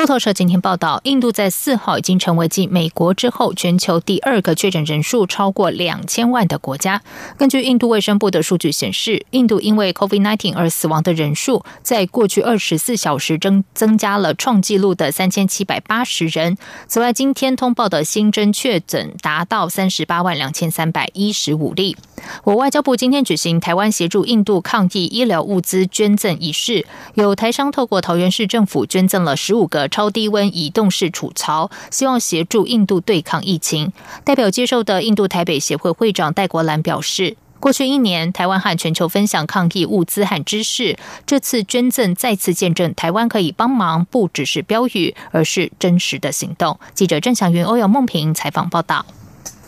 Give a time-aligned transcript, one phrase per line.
[0.00, 7.02] 路透社今天报道，印度在四号已经成为继美国之后全球第二个确诊人数超过两千万的国家。
[7.36, 16.56] 根据印度卫生部的数据显示，印度因为 COVID-19 而死亡的人数在过去二十四小时增增加了创纪录的三千七百八十人。
[16.86, 21.98] 此外，今天通报的新增确诊达到三十八万两千三百一十五例。
[22.44, 33.92] 我外交部今天举行台湾协助印度抗疫医疗物资捐赠仪式，有台商透过桃园市政府捐赠了十五个超低温移动式储槽，希望协助印度对抗疫情。
[34.24, 46.78] 代表接受的印度台北协会会长戴国兰表示，过去一年台湾和全球分享抗疫物资和知识，这次捐赠再次见证台湾可以帮忙，不只是标语，而是真实的行动。
[46.94, 49.04] 记者郑祥云、欧阳梦平采访报道。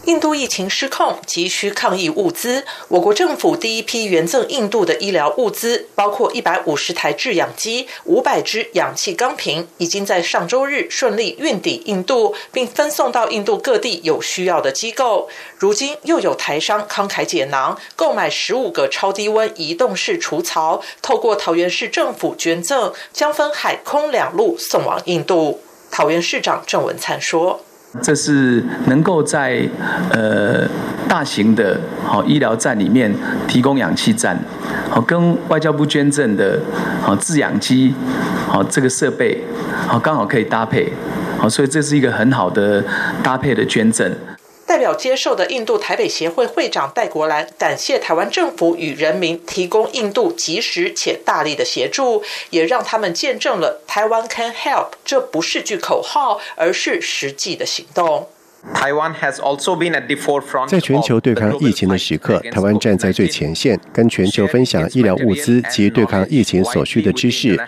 [0.06, 2.64] 印度疫情失控，急需抗疫物资。
[2.89, 15.28] 我国政府第一批援赠印度的医疗物资，包括一百五十台制氧机、五百支氧气钢瓶，已经在上周日顺利运抵印度，并分送到印度各地有需要的机构。
[15.56, 25.61] 如今又有台商慷慨解囊，购买十五个超低温移动式除槽，透过桃园市政府捐赠，将分海空两路送往印度。
[25.92, 27.61] 桃园市长郑文灿说。
[28.01, 29.62] 这是能够在
[30.11, 30.67] 呃
[31.07, 33.12] 大型的好医疗站里面
[33.47, 34.39] 提供氧气站，
[34.89, 36.59] 好跟外交部捐赠的
[37.03, 37.95] 好制氧机，
[38.47, 39.43] 好这个设备
[39.87, 40.91] 好刚好可以搭配，
[41.39, 42.83] 好所以这是一个很好的
[43.23, 44.11] 搭配的捐赠。
[44.83, 58.28] 表接受的印度台北协会会长戴国兰感谢台湾政府与人民提供印度及时且大力的协助，也让他们见证了台湾 can help，这不是句口号，而是实际的行动。
[60.69, 67.59] 在全球对抗疫情的时刻，台湾站在最前线，跟全球分享医疗物资及对抗疫情所需的知识，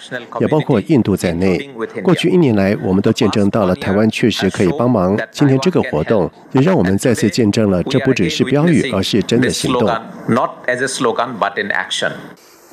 [0.41, 1.69] 也包括印度在内。
[2.03, 5.19] 过去一年来，我们都见证到了台湾确实可以帮忙。
[5.33, 9.88] 今天这个活动，也让我们再次见证了这不只是标语，而是真的行动。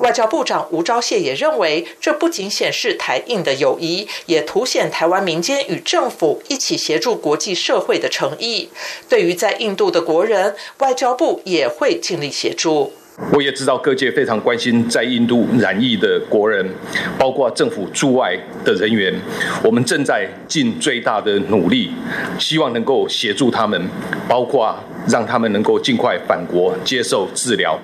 [0.02, 8.68] 外交部长吴钊燮也认为，这不仅显示台印的友谊，也凸显台湾民间与政府一起协助国际社会的诚意。
[9.08, 12.92] 对于在印度的国人，外交部也会尽力协助。
[13.32, 16.68] 我也知道各界非常关心在印度染疫的国人，
[17.16, 19.14] 包括政府驻外的人员，
[19.62, 21.92] 我们正在尽最大的努力，
[22.40, 23.80] 希望能够协助他们，
[24.26, 24.76] 包括
[25.06, 27.78] 让他们能够尽快返国接受治疗。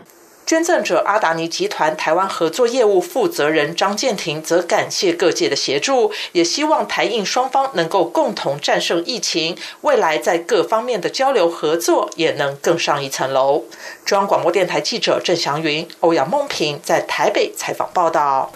[0.49, 13.65] 捐赠者阿达尼集团台湾合作业务负责人张建庭则感谢各界的协助，也希望台印双方能够共同战胜疫情，未来在各方面的交流合作也能更上一层楼。
[14.07, 18.51] 中央广播电台记者郑祥云、欧阳梦平在台北采访报道。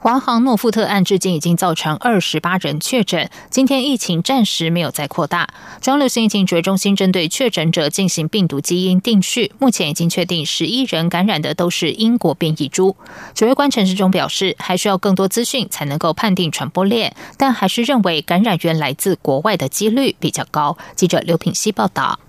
[0.00, 5.48] 华航诺富特案至今已经造成二十八人确诊，今天疫情暂时没有再扩大。
[5.80, 12.96] 中流行疫情指挥中心针对确诊者进行病毒基因定序，目前已经确定十一人感染的都是英国变异株。
[13.34, 20.78] 指挥官陈世忠表示，还需要更多资讯才能够判定传播链，但还是认为感染源来自国外的几率比较高。
[20.94, 22.20] 记者刘品希报道。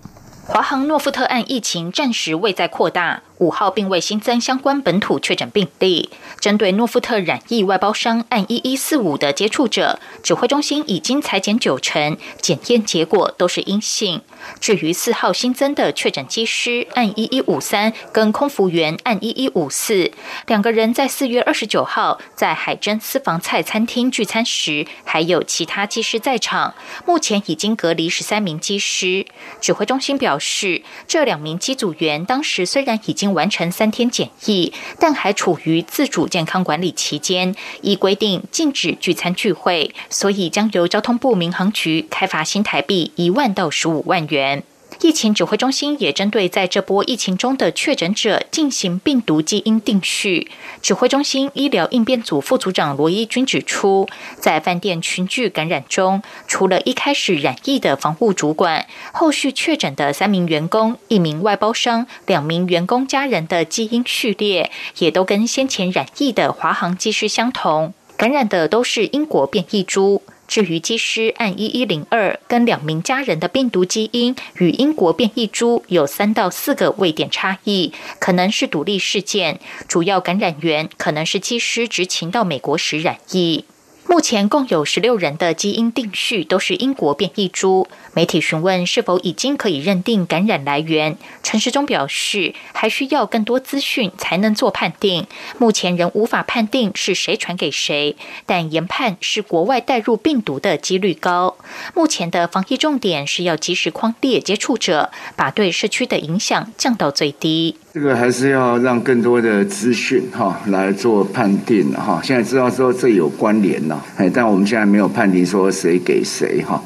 [0.49, 3.21] 华航诺富特案疫情暂时未再扩大。
[3.37, 6.09] 五号并未新增相关本土确诊病例。
[6.41, 14.21] 针对诺富特染疫外包商按一一四五的接触者，指挥中心已经裁减九成，检验结果都是阴性。
[14.59, 20.11] 至于四号新增的确诊机师按一一五三跟空服员按一一五四
[20.47, 26.75] 两个人，在四月二十九号在海珍私房菜餐厅聚餐时，还有其他机师在场。
[27.05, 29.25] 目前已经隔离十三名机师。
[29.61, 44.63] 指挥中心表是，这两名机组员当时虽然已经完成三天检疫，但还处于自主健康管理期间，依规定禁止聚餐聚会，所以将由交通部民航局开罚新台币一万到十五万元。
[45.01, 50.51] 疫情指挥中心也针对在这波疫情中的确诊者进行病毒基因定序。
[50.81, 70.21] 指挥中心医疗应变组副组长罗一军指出，在饭店群聚感染中，除了一开始染疫的防护主管，后续确诊的三名员工、一名外包商、两名员工家人的基因序列，也都跟先前染疫的华航机师相同，感染的都是英国变异株。
[70.49, 83.63] 至于机师按一一零二跟两名家人的病毒基因与英国变异株有三到四个位点差异，可能是独立事件，主要感染源可能是机师执勤到美国时染疫。
[84.09, 87.87] 目前共有十六人的基因定序都是英国变异株。
[88.15, 95.27] 媒体询问是否已经可以认定感染来源，陈时中表示，还需要更多资讯才能做判定。
[95.59, 98.15] 目前仍无法判定是谁传给谁，
[98.47, 101.55] 但研判是国外带入病毒的几率高。
[101.93, 107.77] 目前的防疫重点是要及时框列接触者，把对社区的影响降到最低。
[107.91, 112.21] 这个还是要让更多的资讯哈来做判定哈。
[112.23, 116.79] 现在知道说这有关联了，哎，但我们现在没有判定说谁给谁哈。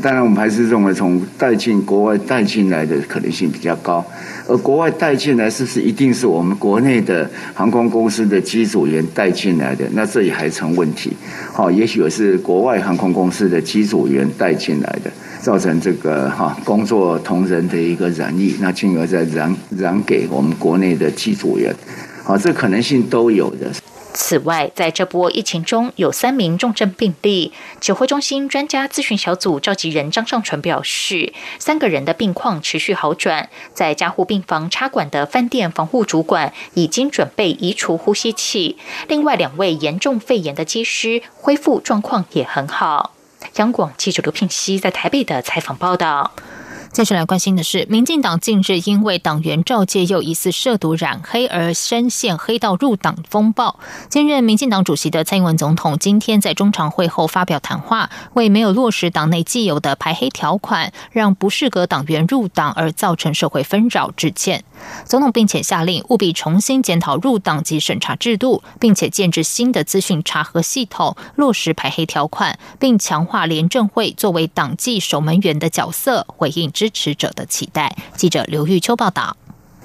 [0.00, 4.04] 当然，我们还是认为从带进国外带进来的可能性比较高。
[4.46, 9.84] 而国外带进来是不是一定是我们国内的航空公司的机组员带进来的？
[9.92, 11.12] 那这也还成问题。
[11.52, 15.10] 好，也许是国外航空公司的机组员带进来的。
[15.44, 21.70] 造成这个哈工作同仁的一个染疫，那进而再染染给我们国内的机组员，
[22.24, 23.70] 好，这可能性都有的。
[24.14, 43.13] 此外，在这波疫情中有三名重症病例，指挥中心专家咨询小组召集人张尚纯表示，三个人的病况持续好转，在加护病房插管的饭店防护主管已经准备移除呼吸器，另外两位严重肺炎的机师恢复状况也很好。
[43.56, 46.32] 央广记者刘聘熙在台北的采访报道。
[46.94, 53.80] 接下来关心的是，民进党近日因为党员赵介佑疑似涉毒染黑而深陷黑道入党风暴。
[54.08, 64.62] 兼任民进党主席的蔡英文总统今天在中常会后发表谈话，为没有落实党内既有的排黑条款，让不适格党员入党而造成社会纷扰致歉。
[65.04, 77.96] 总统并且下令务必重新检讨入党及审查制度，并且建制新的资讯查核系统，落实排黑条款，并强化廉政会作为党纪守门员的角色，回应支持者的期待。
[78.14, 79.34] 记者刘玉秋报道。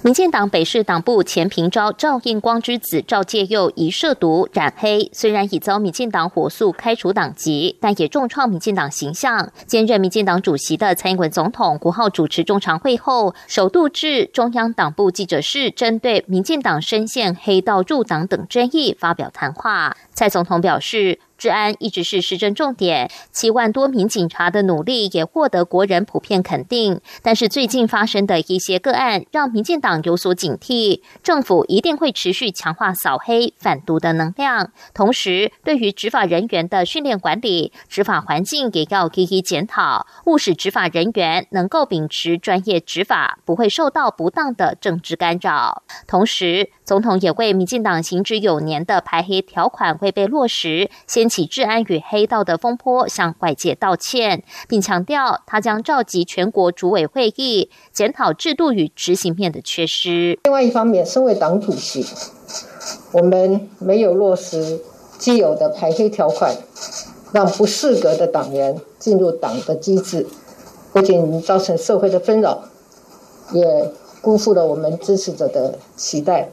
[0.02, 9.52] 民进党北市党部前平昭赵应光之子赵介佑疑涉毒染黑，虽然已遭民进党火速开除党籍，但也重创民进党形象。
[9.66, 19.96] 兼任民进党主席的蔡英文总统国号主持中常会后，首度至中央党部记者室，针对民进党深陷黑道入党等争议发表谈话。
[20.14, 21.20] 蔡总统表示。
[21.40, 27.00] 治安一直是施政重点，七万多名警察的努力也获得国人普遍肯定。
[27.24, 31.02] 但是最近发生的一些个案，让民进党有所警惕。
[31.24, 45.84] 政府一定会持续强化扫黑反毒的能量，同时对于执法人员的训练管理、执法环境也要一一检讨，务使执法人员能够秉持专业执法，不会受到不当的政治干扰。
[46.06, 51.30] 同时，总统也为民进党行之有年的排黑条款未被落实，掀。
[51.30, 60.40] 起治安与黑道的风波，向外界道歉，并强调他将召集全国主委会议，检讨制度与执行面的缺失。
[60.46, 62.04] 另外一方面，身为党主席，
[63.12, 64.82] 我们没有落实
[65.20, 66.56] 既有的排黑条款，
[67.32, 70.26] 让不适格的党员进入党的机制，
[70.92, 72.64] 不仅造成社会的纷扰，
[73.54, 73.92] 也
[74.24, 76.50] 辜负了我们支持者的期待。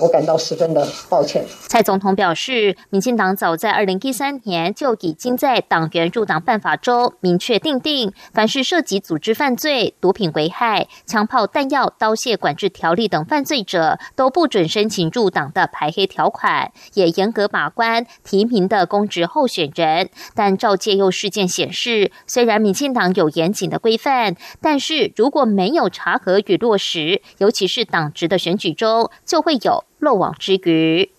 [0.00, 1.44] 我感到十分的抱歉。
[1.68, 20.08] 蔡总统表示，民进党早在二零一三年就已经在党员入党办法中明确定定，凡是涉及组织犯罪、毒品危害、枪炮弹药刀械管制条例等犯罪者，都不准申请入党的排黑条款，也严格把关提名的公职候选人。
[20.34, 29.84] 但赵介佑事件显示，虽然民进党有严谨的规范，但是如果没有查核与落实，尤其是党职的选举中，就会有。
[30.00, 31.10] 漏网之鱼。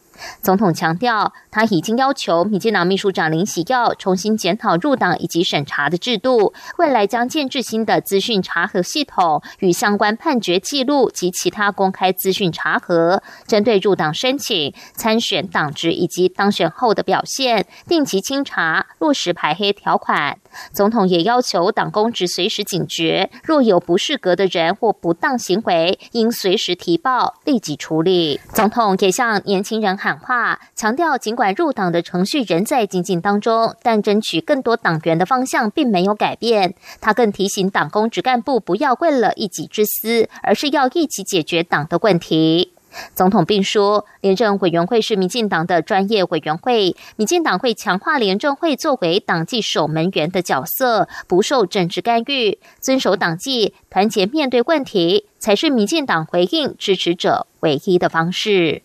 [0.42, 20.38] 总统强调，他已经要求民进党秘书长林喜耀重新检讨入党以及审查的制度，未来将建制新的资讯查核系统与相关判决记录及其他公开资讯查核，针对入党申请、参选党职以及当选后的表现，定期清查，落实排黑条款。
[20.72, 28.40] 总统也要求党公职随时警觉，若有不适格的人或不当行为，应随时提报，立即处理。
[28.54, 36.76] 总统也向年轻人喊话，强调尽管入党的程序仍在进行当中，但争取更多党员的方向并没有改变。
[37.00, 42.74] 他更提醒党公职干部不要为了一己之私，而是要一起解决党的问题。
[43.16, 58.84] 总统并说，廉政委员会是民进党的专业委员会，民进党会强化廉政会作为党纪守门员的角色，不受政治干预，遵守党纪，团结面对问题，才是民进党回应支持者唯一的方式。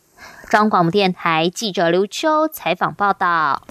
[0.48, 3.62] 中央广播电台记者刘秋采访报道。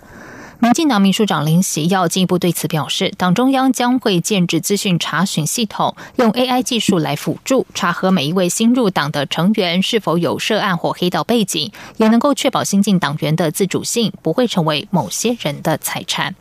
[0.59, 16.35] 民进党秘书长林喜要进一步对此表示，党中央将会建置资讯查询系统，用 AI 技术来辅助查核每一位新入党的成员是否有涉案或黑道背景，也能够确保新进党员的自主性不会成为某些人的财产。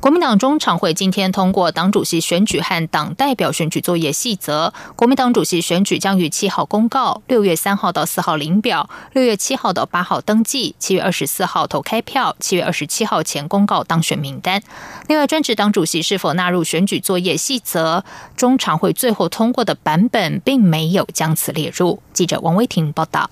[0.00, 4.72] 国民党中常会今天通过党主席选举和党代表选举作业细则。
[4.94, 14.62] 国民党主席选举将于七号公告，六月三号到四号领表，六月七号到八号登记，七月二十四号投开票，七月二十七号前公告当选名单。
[15.08, 18.04] 另外，专职党主席是否纳入选举作业细则，
[18.36, 22.00] 中常会最后通过的版本并没有将此列入。
[22.12, 23.28] 记者王威婷报道。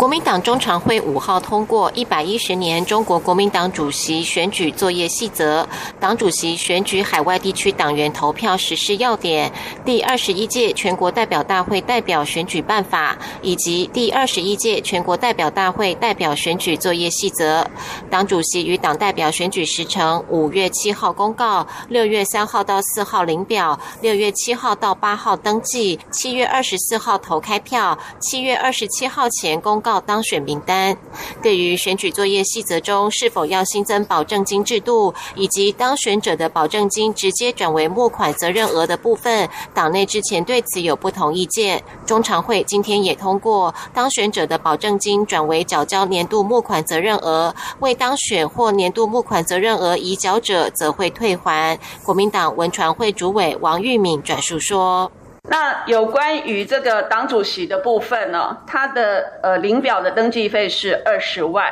[0.00, 5.68] 国民党中常会五号通过一百一十年中国国民党主席选举作业细则、
[6.00, 9.52] 党主席选举海外地区党员投票实施要点、
[9.84, 17.68] 第二十一届全国代表大会代表选举办法以及第二十一届全国代表大会代表选举作业细则。
[18.08, 29.78] 党主席与党代表选举时程五月七号公告，六月三号到四号领表，六月七号到八号登记，七月二十四号投开票，七月二十七号前公。
[29.89, 30.96] 告到当选名单。
[31.42, 41.82] 对于选举作业细则中是否要新增保证金制度，以及当选者的保证金直接转为募款责任额的部分，党内之前对此有不同意见。
[42.06, 51.76] 中常会今天也通过，当选者的保证金转为缴交年度募款责任额，未当选或年度募款责任额已缴者则会退还。
[52.04, 55.10] 国民党文传会主委王玉敏转述说。
[55.50, 61.68] 那有关于这个党主席的部分呢，他的呃领表的登记费是二十万，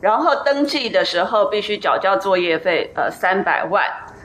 [0.00, 3.82] 然后登记的时候必须缴交作业费呃三百万，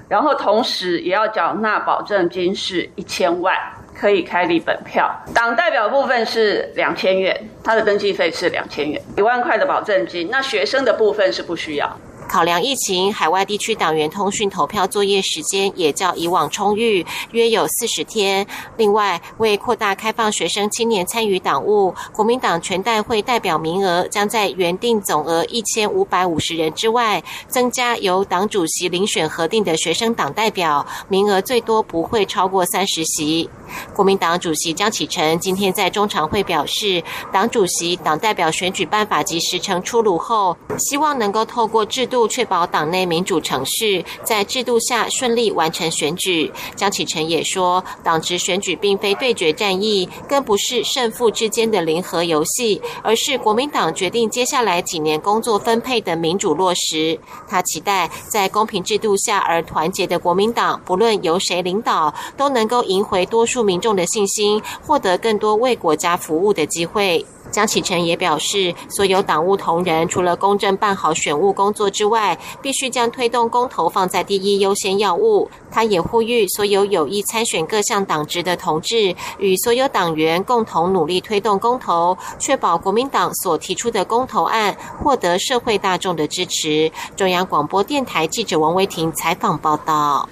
[0.08, 3.58] 然后同时也要缴纳保证金是一千万，
[4.00, 5.12] 可以开立本票。
[5.34, 10.30] 党代表部分是两千元，他的登记费是两千元，一万块的保证金。
[10.30, 11.92] 那学生的部分是不需要。
[12.32, 18.48] 考量疫情，海外地区党员通讯投票作业时间也较以往充裕，约有四十天。
[18.78, 33.50] 另外，为扩大开放学生青年参与党务，国民党全代会代表名额将在原定总额一千五百五十人之外，增加由党主席遴选核定的学生党代表名额，最多不会超过三十席。
[33.94, 42.21] 国民党主席江启臣今天在中常会表示，党主席、党代表选举办法及时程出炉后，希望能够透过制度。
[42.28, 46.52] 确保党内民主程序在制度下顺利完成选举。
[46.76, 57.20] 江启臣也说，党职选举并非对决战役，更不是胜负之间的零和游戏，而是国民党决定接下来几年工作分配的民主落实。
[57.48, 67.26] 他期待在公平制度下而团结的国民党，不论由谁领导，都能够赢回多数民众的信心，获得更多为国家服务的机会。
[67.52, 75.50] 江启臣也表示，所有党务同仁除了公正办好选务工作之外，必须将推动公投放在第一优先要务。
[75.72, 86.92] 他也呼吁所有有意参选各项党职的同志，与所有党员共同努力推动公投，确保国民党所提出的公投案获得社会大众的支持。
[87.16, 90.30] 中央广播电台记者王维婷采访报道。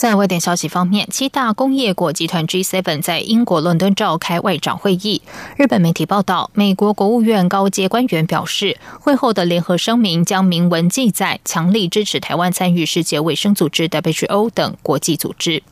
[0.00, 5.20] 在外电消息方面，七大工业国集团 G7 在英国伦敦召开外长会议。
[5.58, 15.62] 日本媒体报道，美国国务院高阶官员表示，会后的联合声明将明文记载，强力支持台湾参与世界卫生组织 WHO 等国际组织。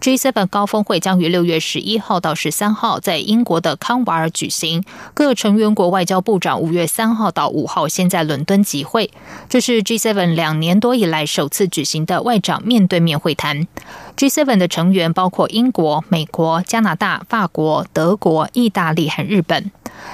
[0.00, 9.10] G7 高峰会将于六月十一号到十三号在英国的康瓦尔举行，各成员国外交部长五月三号到五号先在伦敦集会。
[9.48, 13.66] 这是 G7 两年多以来首次举行的外长面对面会谈。
[14.18, 19.70] G7 的成员包括英国、美国、加拿大、法国、德国、意大利和日本。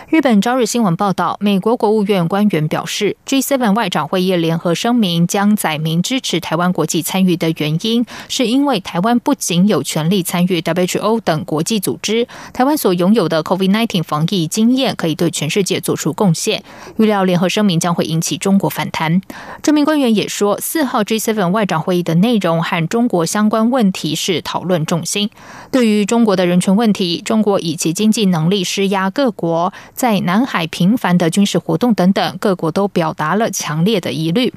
[0.09, 16.63] 日本朝日新闻报道，美国国务院官员表示，G7 外长会议联合声明将载明支持台湾国际参与的原因，是因为台湾不仅有权利参与 WHO 等国际组织，台湾所拥有的 COVID-19 防疫经验可以对全世界做出贡献。
[16.99, 19.23] 预料联合声明将会引起中国反弹。
[19.63, 25.31] 这名官员也说，四号 G7 外长会议的内容和中国相关问题是讨论重心。
[25.71, 29.73] 对于中国的人权问题，中国以其经济能力施压各国。
[29.95, 34.53] 在南海频繁的军事活动等等，各国都表达了强烈的疑虑。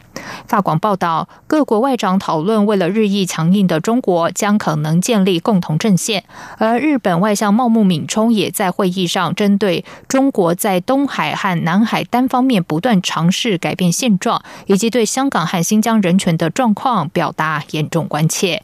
[0.47, 6.23] 法广报道，各国外长讨论，为了日益强硬的中国，将可能建立共同阵线。
[6.57, 18.63] 而日本外相茂木敏充也在会议上针对中国在东海和南海单方面不断尝试改变现状，以及对香港和新疆人权的状况表达严重关切。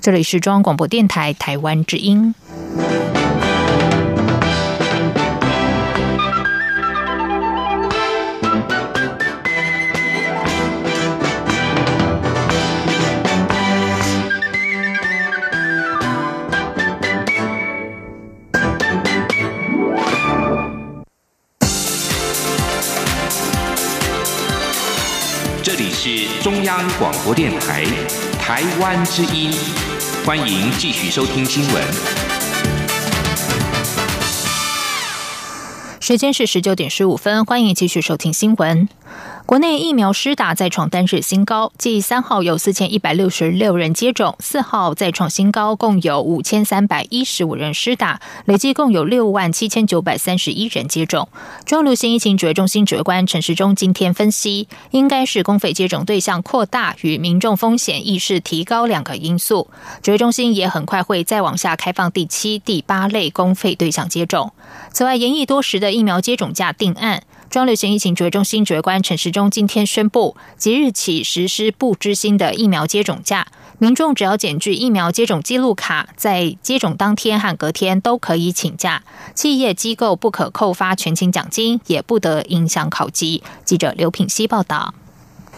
[0.00, 2.34] 这里是中央广播电台台湾之音。
[25.62, 27.84] 这里是中央广播电台
[28.40, 29.89] 台湾之音。
[30.24, 31.82] 欢迎继续收听新闻。
[35.98, 38.88] 时间是十九点十五分，欢迎继续收听新闻。
[39.50, 51.28] 国内疫苗施打再创单日新高，继三号有四千一百六十六人接种，四号再创新高，共有五千三百一十五人施打，累计共有六万七千九百三十一人接种。
[51.66, 59.68] 中央流行疫情指挥中心指挥官陈时中今天分析，应该是公费接种对象扩大与民众风险意识提高两个因素。
[60.00, 64.52] 指挥中心也很快会再往下开放第七、第八类公费对象接种。
[64.92, 67.24] 此外，延役多时的疫苗接种价定案。
[67.50, 79.02] 中流行疫情指挥中心指挥官陈时中今天宣布，即日起实施不知心的疫苗接种价，民众只要检具疫苗接种记录卡，在接种当天和隔天都可以请假。
[79.34, 83.42] 企业机构不可扣发全勤奖金，也不得影响考绩。
[83.64, 84.94] 记者刘品希报道。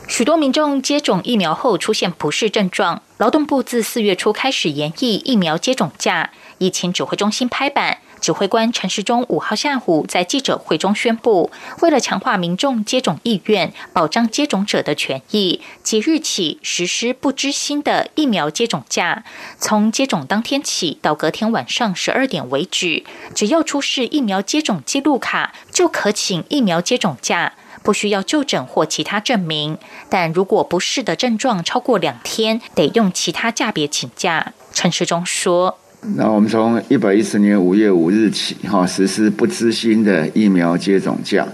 [0.08, 7.98] 许多民众接种疫苗后出现不适症状，劳动部自四月初开始延役疫苗接种假，疫情指挥中心拍板。
[8.22, 11.50] 指挥官陈时中五号下午在记者会中宣布，
[11.80, 19.24] 为了强化民众接种意愿，保障接种者的权益，即日起实施不知心的疫苗接种假。
[19.58, 23.02] 从接种当天起到隔天晚上十二点为止，
[23.34, 29.76] 只要出示疫苗接种记录卡，就可请疫苗接种假，不需要就诊或其他证明。
[30.08, 34.52] 但如果不适的症状超过两天，得用其他价别请假。
[34.72, 35.81] 陈时中说。
[36.16, 41.46] 那我们从一百一十年五月五日起，哈，实施不知心的疫苗接种假。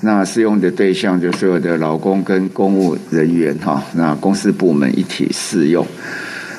[0.00, 5.86] 那适用的对象就所有的劳工跟公务人员，哈，那公司部门一体适用。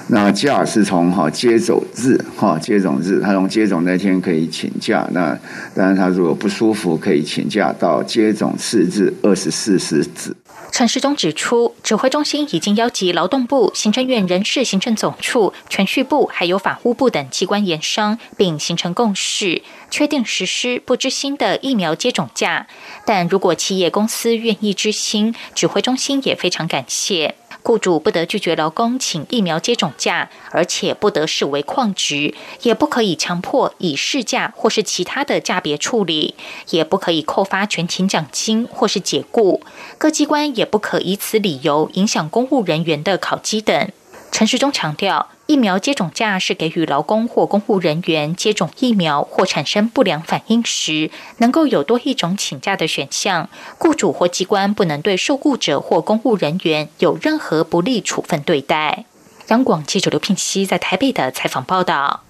[0.09, 5.07] 那假是从哈接种日，哈接种日，他从接种那天可以请假。
[5.11, 5.35] 那
[5.73, 10.35] 当然他如果不舒服可以请假到接种次日二十四时止。
[10.71, 22.67] 陈时中指出，指挥中心已经邀集劳动部、行政院人事行政总处、全序部，还有法务部等机关研商，并形成共识，确定实施不知心的疫苗接种价。
[23.05, 27.35] 但如果企业公司愿意知心，指挥中心也非常感谢。
[27.63, 36.35] 雇主不得拒绝劳工请疫苗接种假，而且不得视为旷职，也不可以强迫以事假或是其他的价别处理，
[36.69, 39.61] 也不可以扣发全勤奖金或是解雇。
[39.97, 43.89] 各机关也不可以此理由影响公务人员的考绩等。
[44.31, 45.29] 陈时中强调。
[45.51, 53.49] 疫苗接种假是给予劳工或公务人员接种疫苗或产生不良反应时，能够有多一种请假的选项。
[53.77, 59.03] 雇主或机关不能对受雇者或公务人员有任何不利处分对待。
[59.49, 62.21] 央广记者刘聘熙在台北的采访报道。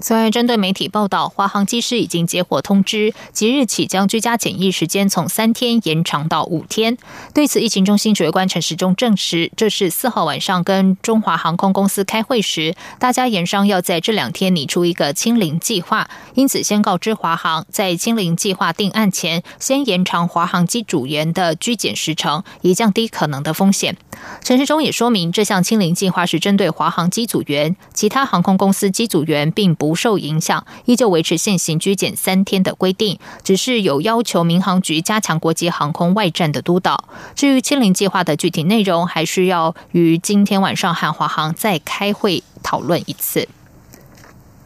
[0.00, 6.96] 此外，针对媒体报道，华航机师已经接获通知，即日起将居家检疫时间从三天延长到五天。
[7.34, 23.98] 对此，疫情中心指挥官陈时中证实，这是四号晚上跟中华航空公司开会时，大家研商要在这两天拟出一个清零计划，因此先告知华航，在清零计划定案前，先延长华航机组员的居检时程，以降低可能的风险。
[24.42, 29.89] 陈时中也说明，这项清零计划是针对华航机组员，其他航空公司机组员并不。
[29.90, 37.08] 不受影响，依旧维持现行居检三天的规定，只是有要求民航局加强国际航空外站的督导。
[37.34, 43.48] 至于清零计划的具体内容，还需要于今天晚上和华航再开会讨论一次。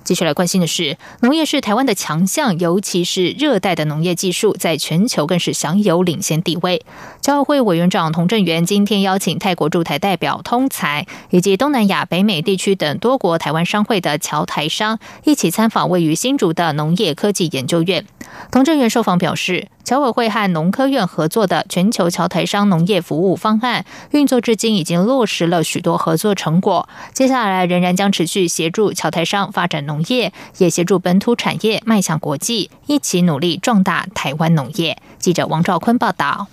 [0.04, 6.84] 继续来关心的是，农业是台湾的强项，尤其是热带的农业技术，在全球更是享有领先地位。
[7.22, 18.04] 侨委会委员长童振源今天邀请泰国驻台代表通才，以及东南亚、北美地区等多国台湾商会的侨台商，一起参访位于新竹的农业科技研究院。
[18.50, 19.68] 童振源受访表示。
[19.84, 26.88] 侨委会和农科院合作的全球侨台商农业服务方案运作至今，已经落实了许多合作成果。
[27.12, 34.98] 接下来仍然将持续协助侨台商发展农农业，也协助本土产业迈向国际，一起努力壮大台湾农业。
[35.20, 36.48] 记者王兆坤报道。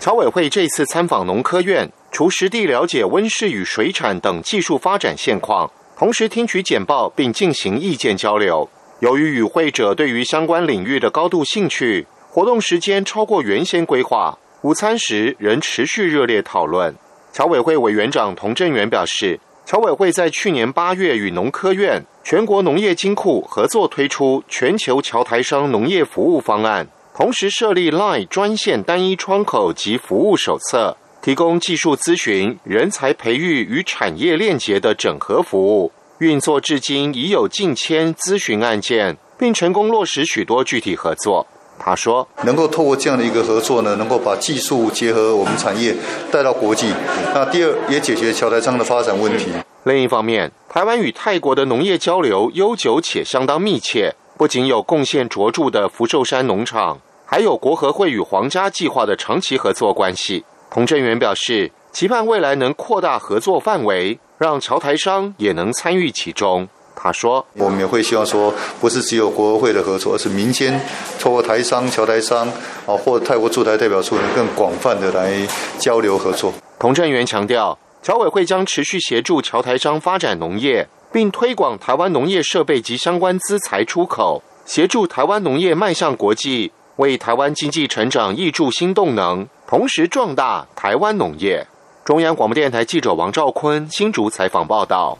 [0.00, 8.66] 侨委会这次参访农科院，除实地了解温室与水产等技术发展现况，同时听取简报并进行意见交流。
[9.00, 12.06] 由于与会者对于相关领域的高度兴趣。
[12.30, 16.94] 活动时间超过原先规划，午餐时仍持续热烈讨论。
[17.32, 35.92] 侨委会委员长童振源表示，侨委会在去年八月与农科院、全国农业金库合作推出全球侨台商农业服务方案，同时设立 LINE 专线单一窗口及服务手册，提供技术咨询、人才培育与产业链结的整合服务。
[36.20, 41.46] 运作至今已有近千咨询案件，并成功落实许多具体合作。
[41.88, 45.94] 他说：“能够透过这样的一个合作呢，能够把技术结合我们产业
[46.30, 46.92] 带到国际。
[47.34, 49.46] 那第二，也解决桥台商的发展问题。
[49.84, 60.44] 另一方面，台湾与泰国的农业交流悠久且相当密切，不仅有贡献卓著的福寿山农场，还有国合会与皇家计划的长期合作关系。
[60.70, 66.68] 童振源表示，期盼未来能扩大合作范围，让桥台商也能参与其中。
[67.08, 70.78] 他说：“我们也会希望说，不是只有国合会的合作，而是民间
[71.18, 72.46] 透过台商、侨台商
[72.84, 91.66] 啊，或泰国驻台代表处，更广泛的来交流合作。”童振源强调，侨委会将持续协助侨台商发展农业，并推广台湾农业设备及相关资材出口，协助台湾农业迈向国际，为台湾经济成长挹注新动能，同时壮大台湾农业。
[92.04, 95.16] 中央广播电台记者王兆坤新竹采访报道。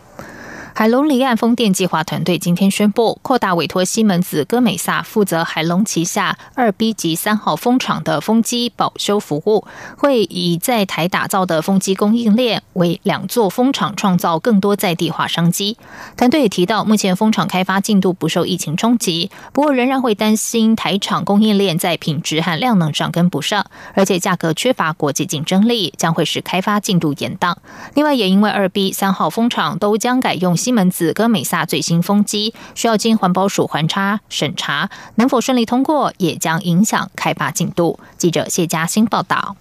[0.78, 15.76] 海龙离岸风电计划团队今天宣布，扩大委托西门子哥美萨负责海龙旗下二 B 级三号风场的风机保修服务，会以在台打造的风机供应链为两座风场创造更多在地化商机。
[16.16, 27.56] 团队也提到，目前风场开发进度不受疫情冲击，不过仍然会担心台厂供应链在品质和量能上跟不上，而且价格缺乏国际竞争力，将会使开发进度延宕。
[27.94, 30.56] 另外，也因为二 B 三号风场都将改用。
[30.68, 37.98] 西门子跟美萨最新风机需要经环保署环差审查，能否顺利通过，也将影响开发进度。
[38.18, 39.56] 记者谢嘉欣报道。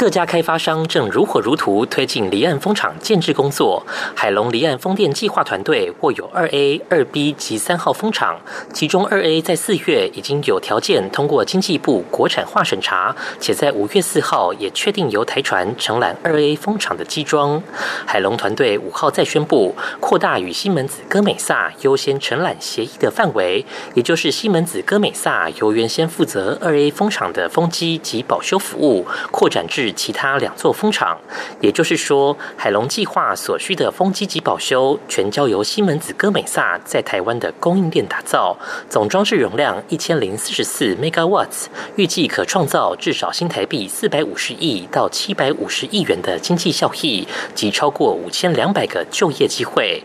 [0.00, 3.86] 各家开发商正如火如荼推进离岸风场建制工作。
[4.16, 8.40] 海龙离岸风电计划团队握有二 A、二 B 及三号风场，
[8.72, 17.62] 其中二 A 在四月已经有条件通过经济部国产化审查，且在五月四号也确定由台船承揽二 A 风场的机装。
[18.06, 29.89] 海龙团队五号再宣布扩大与西门子哥美萨优先承揽协议的范围，也就是西门子哥美萨由原先负责二 A 风场的风机及保修服务，扩展至。
[29.92, 31.18] 其他两座风场，
[31.60, 38.56] 也就是说，海龙计划所需的风机及保修，全交由西门子哥美萨在台湾的供应链打造，
[38.88, 50.02] 总装置容量一千零四十四 megawatts，预计可创造至少新台币四百五十亿到七百五十亿元的经济效益，及超过五千两百个就业机会。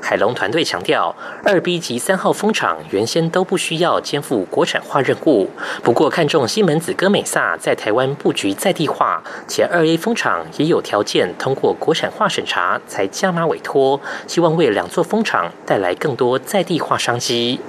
[0.00, 1.14] 海龙团队强调，
[1.44, 5.48] 二 B 及三号风场原先都不需要肩负国产化任务，
[5.82, 17.60] 不过看中西门子哥美萨在台湾布局在地化，且二 A 风场也有条件通过国产化审查，才加码委托，希望为两座风场带来更多在地化商机。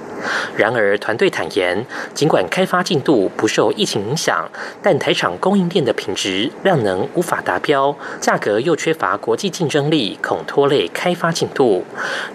[0.54, 4.46] 然而，团队坦言，尽管开发进度不受疫情影响，
[4.82, 11.82] 但台厂供应链的品质、量能无法达标，价格又缺乏国际竞争力，恐拖累开发进度。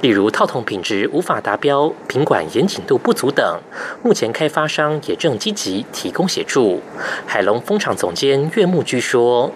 [0.02, 3.60] 例如，套筒品质无法达标，品管严谨度不足等。
[4.04, 6.82] 目前开发商也正积极提供协助。
[7.26, 9.52] 海龙风场总监岳木居说。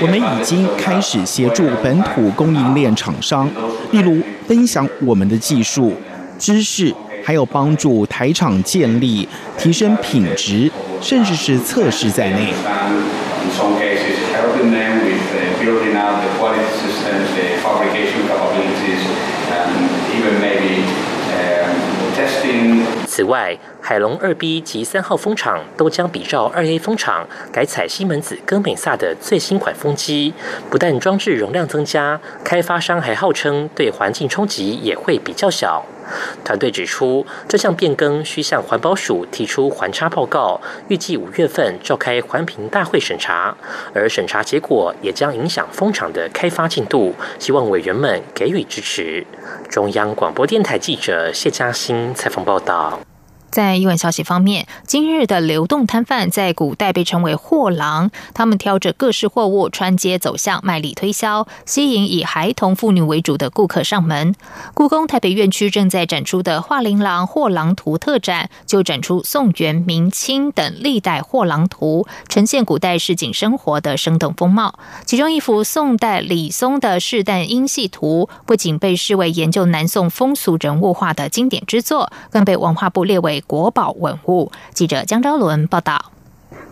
[0.00, 3.50] 我们已经开始协助本土供应链厂商，
[3.90, 5.92] 例如分享我们的技术、
[6.38, 12.52] 知识，还有帮助台厂建立、提升品质，甚至是测试在内。
[23.06, 30.32] 此外，海龙二 B 及三号风场都将比照二 A 风场，改采西门子哥美萨的最新款风机。
[30.70, 35.84] 不但装置容量增加，开发商还号称对环境冲击也会比较小。
[36.44, 43.56] 团队指出，这项变更需向环保署提出环差报告，预计五月份召开环评大会审查，
[43.94, 47.14] 而审查结果也将影响风场的开发进度。
[47.38, 49.26] 希望委员们给予支持。
[49.68, 53.07] 中央广播电台记者谢嘉欣采访报道。
[53.50, 64.34] 在新闻消息方面，今日的流动摊贩在古代被称为货郎，他们挑着各式货物穿街走巷，卖力推销，吸引以孩童、妇女为主的顾客上门。
[64.74, 74.78] 故宫台北院区正在展出的画琳琅货郎图特展，就展出宋、元、明清等历代货郎图，呈现古代市井生活的生动风貌。
[75.06, 83.37] 其中一幅宋代李松的士诞音戏图，不仅被视为研究南宋风俗人物画的经典之作，更被文化部列为。
[83.46, 84.50] 国宝文物。
[84.72, 86.12] 记者江昭伦报道：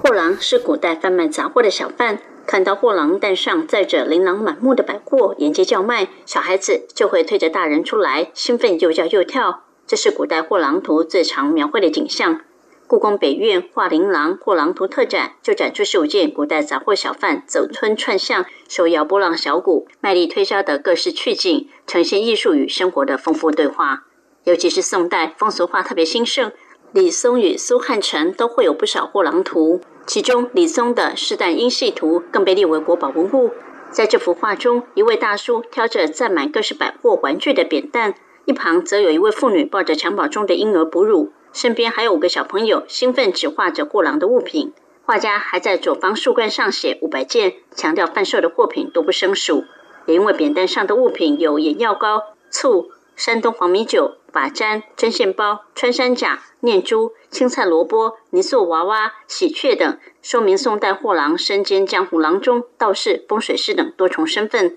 [0.03, 9.63] 货郎是古代贩卖杂货的小贩，看到货郎担上载着琳琅满目的百货沿街叫卖，小孩子就会推着大人出来，兴奋又叫又跳。
[9.87, 12.41] 这是古代货郎图最常描绘的景象。
[12.89, 24.05] 故宫北院画琳琅货郎图特展就展出十五件古代杂货小贩走村串巷、手摇波浪小鼓、卖力推销的各式趣景，呈现艺术与生活的丰富对话。
[24.47, 26.53] 尤其是宋代风俗画特别兴盛，
[26.93, 33.51] 李松与苏汉成都会有不少货郎图，其中李松的《试旦音戏图》更被列为国宝文物。
[33.91, 41.33] 在这幅画中，一位大叔挑着载满各式百货玩具的扁担，一旁则有一位妇女抱着襁褓中的婴儿哺乳。
[41.53, 44.73] 身边还有五个小朋友，兴奋指画着货郎的物品。
[45.05, 49.65] 画家还在左方树冠上写五百件，强调贩售的货品都不生数。
[50.07, 64.77] 也因为扁担上的物品有眼药膏、醋、山东黄米酒、发簪、针线包、穿山甲、念珠、青菜萝卜、泥塑娃娃、喜鹊等，说明宋代货郎身兼江湖郎中、道士、风水师等多重身份。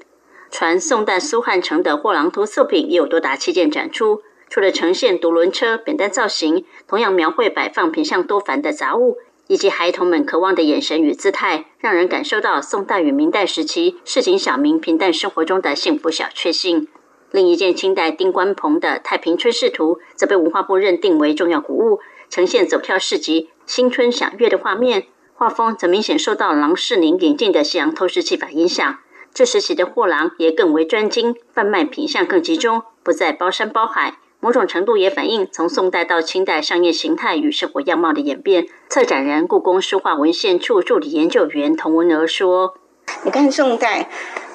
[0.49, 4.21] 传宋代苏汉城的货郎图作品也有多达七件展出。
[4.47, 9.17] 除了呈现独轮车、扁担造型，同样描绘摆放品相多繁的杂物，
[9.47, 16.87] 以及孩童们渴望的眼神与姿态，让人感受到宋代与明代时期市井小民平淡生活中的幸福小确幸。
[17.31, 28.97] 另一件清代丁官鹏的《太平春市图》则被文化部认定为重要古物，呈现走跳市集、新春赏月的画面，画风则明显受到郎世宁引进的西洋透视技法影响。
[29.31, 34.17] 这时期的货郎也更为专精，贩卖品相更集中，不再包山包海。
[34.41, 38.67] 某种程度也反映从宋代到清代商业形态与生活样貌的演变。
[38.87, 42.75] 策展人、故宫书画文献处助理研究员童文娥说
[43.23, 44.09] ：“你看宋代。”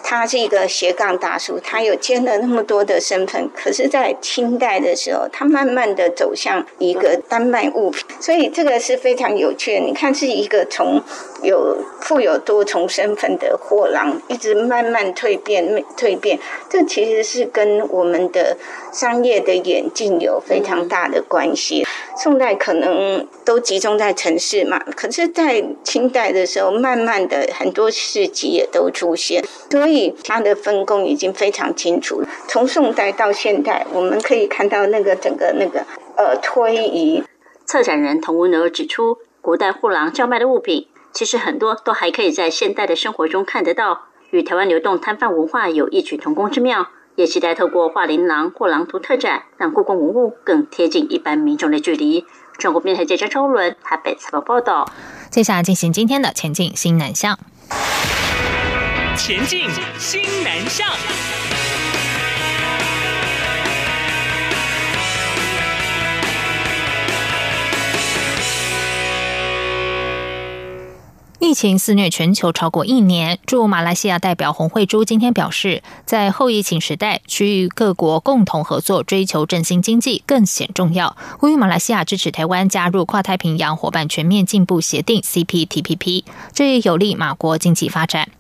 [0.07, 9.81] 他是一个斜杠大叔，他有兼了那么多的身份，可是，在清代的时候，他慢慢的走向一个单卖物品，所以这个是非常有趣的。
[9.81, 11.03] 你看，是一个从
[11.45, 18.57] 有富有多重身份的货郎，一直慢慢蜕变、蜕变，这其实是跟我们的
[18.93, 21.87] 商业的演进有非常大的关系。
[22.17, 30.15] 宋代可能都集中在城市嘛，可是，在清代的时候，慢慢的很多市集也都出现，所以。
[30.25, 32.29] 它的分工已经非常清楚了。
[32.49, 35.85] 从宋代到现代，我们可以看到那个整个那个
[36.17, 37.23] 呃推移。
[37.67, 46.89] 策展人童文娥指出，古代货郎叫卖的物品，其实很多都还可以在现代的生活中看得到，与台湾流动摊贩文化有异曲同工之妙。
[47.15, 52.27] 也期待透过画琳琅或狼图特展，让故宫文物更贴近一般民众的距离。
[52.59, 54.91] 中国电台记者周伦台北采访报道。
[55.31, 57.39] 接下来进行今天的前进新南向。
[59.17, 60.85] 前进，新南向。
[71.45, 81.15] 疫情肆虐全球超过一年，驻马来西亚代表洪慧珠今天表示，在后疫情时代，区域各国共同合作追求振兴经济更显重要。
[81.39, 88.31] 呼吁马来西亚支持台湾加入跨太平洋伙伴全面进步协定 （CPTPP），这也有利马国经济发展。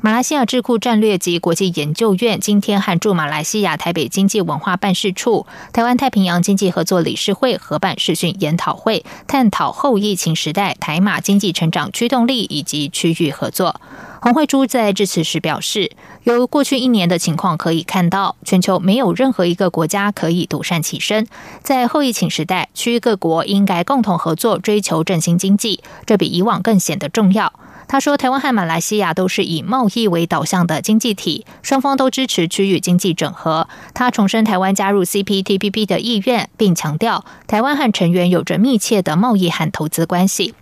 [0.00, 13.80] 马来西亚智库战略及国际研究院今天和驻马来西亚台北经济文化办事处、台湾太平洋经济合作理事会合办视讯研讨会，探讨后疫情时代台马经济成长驱动力以及区域合作。
[14.20, 15.90] 洪慧珠在致辞时表示，
[16.22, 21.26] 由过去一年的情况可以看到，全球没有任何一个国家可以独善其身。
[21.62, 27.52] 在后疫情时代，区域各国应该共同合作，追求振兴经济，这比以往更显得重要。
[27.86, 40.54] 他说：“台湾和马来西亚都是以贸易为导向的经济体，双方都支持区域经济整合。”他重申台湾加入 CPTPP 的意愿，并强调台湾和成员有着密切的贸易和投资关系。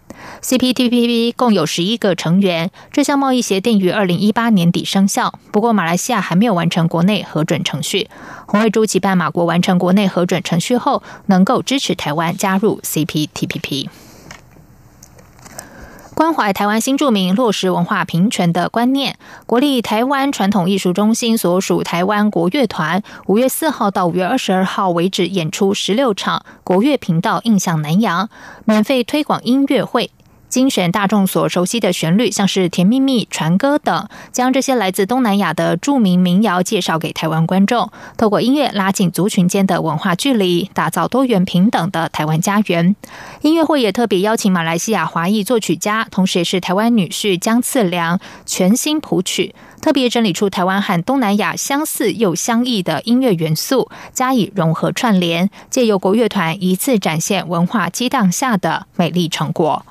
[0.43, 5.39] CPTPP 共有十一个成员，这项贸易协定于二零一八年底生效。
[5.51, 8.09] 不过，马来西亚还没有完成国内核准程序。
[8.47, 13.89] 洪卫珠期盼马国完成国内核准程序后，能够支持台湾加入 CPTPP。
[16.15, 28.29] 关怀台湾新著名落实文化平权的观念，国立台湾传统艺术中心所属台湾国乐团，五月四号到五月二十二号为止演出十六场国乐频道印象南洋
[28.65, 30.11] 免费推广音乐会。
[30.53, 42.95] 精选大众所熟悉的旋律，像是《甜蜜蜜》《船歌》等，将这些来自东南亚的著名民谣介绍给台湾观众，透过音乐拉近族群间的文化距离，打造多元平等的台湾家园。
[43.41, 59.87] 音乐会也特别邀请马来西亚华裔作曲家，同时也是台湾女婿江次良全新谱曲，特别整理出台湾和东南亚相似又相异的音乐元素，加以融合串联，借由国乐团一次展现文化激荡下的美丽成果。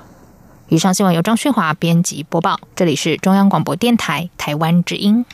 [0.72, 5.26] 以上新闻由张旭华编辑播报这里是中央广播电台台湾之音。